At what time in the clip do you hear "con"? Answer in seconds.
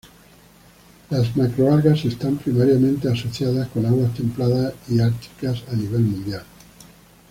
3.67-3.85